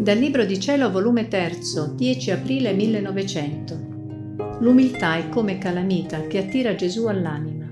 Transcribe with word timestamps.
Dal 0.00 0.16
Libro 0.16 0.46
di 0.46 0.58
Cielo, 0.58 0.90
volume 0.90 1.28
3, 1.28 1.58
10 1.94 2.30
aprile 2.30 2.72
1900. 2.72 3.78
L'umiltà 4.60 5.16
è 5.16 5.28
come 5.28 5.58
calamita 5.58 6.26
che 6.26 6.38
attira 6.38 6.74
Gesù 6.74 7.04
all'anima. 7.04 7.68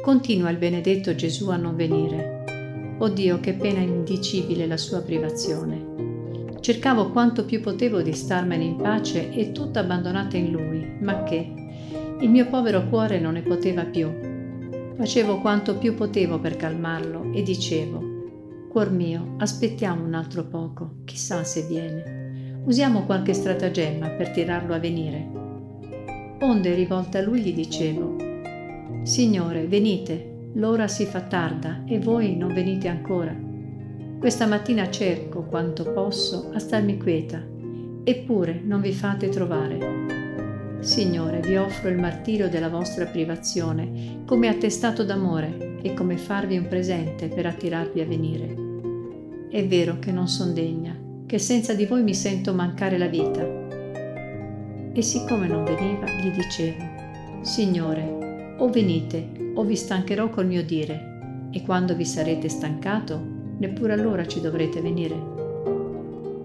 Continua 0.00 0.48
il 0.48 0.58
benedetto 0.58 1.12
Gesù 1.16 1.48
a 1.48 1.56
non 1.56 1.74
venire. 1.74 2.94
Oh 2.98 3.08
Dio, 3.08 3.40
che 3.40 3.54
pena 3.54 3.80
indicibile 3.80 4.68
la 4.68 4.76
sua 4.76 5.00
privazione. 5.00 6.58
Cercavo 6.60 7.10
quanto 7.10 7.44
più 7.44 7.60
potevo 7.60 8.00
di 8.00 8.12
starmene 8.12 8.62
in 8.62 8.76
pace 8.76 9.32
e 9.32 9.50
tutta 9.50 9.80
abbandonata 9.80 10.36
in 10.36 10.52
Lui, 10.52 10.86
ma 11.00 11.24
che 11.24 11.52
il 12.20 12.30
mio 12.30 12.48
povero 12.48 12.86
cuore 12.86 13.18
non 13.18 13.32
ne 13.32 13.42
poteva 13.42 13.82
più. 13.86 14.08
Facevo 14.94 15.40
quanto 15.40 15.78
più 15.78 15.96
potevo 15.96 16.38
per 16.38 16.54
calmarlo 16.54 17.32
e 17.34 17.42
dicevo, 17.42 18.09
Cuor 18.70 18.92
mio, 18.92 19.34
aspettiamo 19.38 20.04
un 20.04 20.14
altro 20.14 20.44
poco, 20.44 20.98
chissà 21.04 21.42
se 21.42 21.62
viene. 21.62 22.62
Usiamo 22.66 23.04
qualche 23.04 23.34
stratagemma 23.34 24.10
per 24.10 24.30
tirarlo 24.30 24.72
a 24.72 24.78
venire. 24.78 25.28
Onde 26.38 26.74
rivolta 26.76 27.18
a 27.18 27.22
lui 27.22 27.40
gli 27.40 27.52
dicevo, 27.52 28.14
Signore, 29.02 29.66
venite, 29.66 30.50
l'ora 30.52 30.86
si 30.86 31.04
fa 31.04 31.22
tarda 31.22 31.82
e 31.84 31.98
voi 31.98 32.36
non 32.36 32.54
venite 32.54 32.86
ancora. 32.86 33.36
Questa 34.20 34.46
mattina 34.46 34.88
cerco 34.88 35.42
quanto 35.42 35.90
posso 35.90 36.50
a 36.54 36.60
starmi 36.60 36.96
quieta, 36.96 37.42
eppure 38.04 38.60
non 38.64 38.80
vi 38.80 38.92
fate 38.92 39.30
trovare. 39.30 40.29
Signore, 40.80 41.40
vi 41.40 41.56
offro 41.56 41.90
il 41.90 41.98
martirio 41.98 42.48
della 42.48 42.70
vostra 42.70 43.04
privazione 43.04 44.22
come 44.24 44.48
attestato 44.48 45.04
d'amore 45.04 45.78
e 45.82 45.92
come 45.92 46.16
farvi 46.16 46.56
un 46.56 46.68
presente 46.68 47.28
per 47.28 47.44
attirarvi 47.44 48.00
a 48.00 48.06
venire. 48.06 48.56
È 49.50 49.66
vero 49.66 49.98
che 49.98 50.10
non 50.10 50.26
son 50.26 50.54
degna, 50.54 50.96
che 51.26 51.38
senza 51.38 51.74
di 51.74 51.84
voi 51.84 52.02
mi 52.02 52.14
sento 52.14 52.54
mancare 52.54 52.96
la 52.96 53.08
vita. 53.08 53.46
E 54.92 55.02
siccome 55.02 55.46
non 55.46 55.64
veniva, 55.64 56.06
gli 56.06 56.30
dicevo, 56.30 56.82
Signore, 57.42 58.54
o 58.58 58.68
venite, 58.70 59.52
o 59.54 59.62
vi 59.64 59.76
stancherò 59.76 60.30
col 60.30 60.46
mio 60.46 60.64
dire, 60.64 61.48
e 61.50 61.62
quando 61.62 61.94
vi 61.94 62.06
sarete 62.06 62.48
stancato, 62.48 63.20
neppure 63.58 63.92
allora 63.92 64.26
ci 64.26 64.40
dovrete 64.40 64.80
venire. 64.80 65.29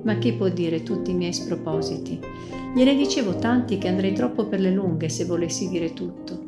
Ma 0.05 0.19
chi 0.19 0.33
può 0.33 0.49
dire 0.49 0.83
tutti 0.83 1.09
i 1.09 1.15
miei 1.15 1.33
spropositi? 1.33 2.19
Gliene 2.75 2.95
dicevo 2.95 3.37
tanti 3.37 3.79
che 3.79 3.87
andrei 3.87 4.13
troppo 4.13 4.45
per 4.45 4.59
le 4.59 4.71
lunghe 4.71 5.09
se 5.09 5.25
volessi 5.25 5.67
dire 5.67 5.93
tutto. 5.93 6.43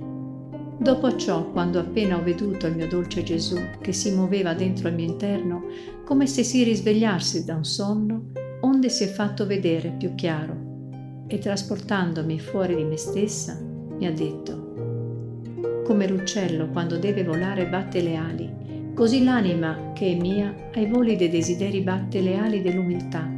Dopo 0.77 1.15
ciò, 1.15 1.49
quando 1.51 1.79
appena 1.79 2.17
ho 2.17 2.23
veduto 2.23 2.67
il 2.67 2.75
mio 2.75 2.87
dolce 2.87 3.23
Gesù 3.23 3.57
che 3.81 3.93
si 3.93 4.11
muoveva 4.11 4.53
dentro 4.53 4.87
al 4.87 4.93
mio 4.93 5.07
interno, 5.07 5.63
come 6.05 6.27
se 6.27 6.43
si 6.43 6.63
risvegliasse 6.63 7.45
da 7.45 7.55
un 7.55 7.65
sonno, 7.65 8.25
onde 8.61 8.89
si 8.89 9.03
è 9.03 9.07
fatto 9.07 9.47
vedere 9.47 9.95
più 9.97 10.13
chiaro, 10.13 11.25
e 11.25 11.39
trasportandomi 11.39 12.39
fuori 12.39 12.75
di 12.75 12.83
me 12.83 12.97
stessa, 12.97 13.59
mi 13.97 14.05
ha 14.05 14.11
detto, 14.11 15.81
come 15.83 16.07
l'uccello 16.07 16.69
quando 16.69 16.99
deve 16.99 17.23
volare 17.23 17.67
batte 17.67 18.01
le 18.01 18.15
ali, 18.15 18.93
così 18.93 19.23
l'anima 19.23 19.93
che 19.93 20.11
è 20.11 20.15
mia 20.15 20.53
ai 20.75 20.85
voli 20.85 21.15
dei 21.15 21.29
desideri 21.29 21.81
batte 21.81 22.21
le 22.21 22.37
ali 22.37 22.61
dell'umiltà, 22.61 23.37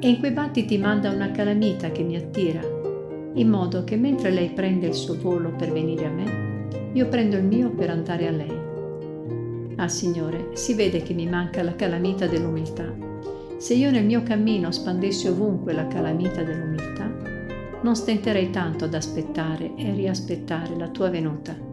e 0.00 0.08
in 0.08 0.18
quei 0.18 0.30
battiti 0.30 0.78
manda 0.78 1.10
una 1.10 1.30
calamita 1.30 1.90
che 1.90 2.02
mi 2.02 2.16
attira, 2.16 2.60
in 3.34 3.48
modo 3.48 3.84
che 3.84 3.96
mentre 3.96 4.30
lei 4.30 4.50
prende 4.50 4.86
il 4.86 4.94
suo 4.94 5.18
volo 5.18 5.50
per 5.50 5.70
venire 5.70 6.06
a 6.06 6.10
me, 6.10 6.68
io 6.94 7.06
prendo 7.08 7.36
il 7.36 7.44
mio 7.44 7.70
per 7.70 7.90
andare 7.90 8.26
a 8.26 8.30
lei. 8.30 8.58
Ah 9.76 9.88
Signore, 9.88 10.50
si 10.54 10.74
vede 10.74 11.02
che 11.02 11.12
mi 11.12 11.26
manca 11.26 11.62
la 11.62 11.76
calamita 11.76 12.26
dell'umiltà. 12.26 12.92
Se 13.58 13.74
io 13.74 13.90
nel 13.90 14.06
mio 14.06 14.22
cammino 14.22 14.70
spandessi 14.70 15.28
ovunque 15.28 15.74
la 15.74 15.86
calamita 15.86 16.42
dell'umiltà, 16.42 17.12
non 17.82 17.94
stenterei 17.94 18.50
tanto 18.50 18.86
ad 18.86 18.94
aspettare 18.94 19.74
e 19.76 19.92
riaspettare 19.92 20.76
la 20.76 20.88
tua 20.88 21.10
venuta. 21.10 21.68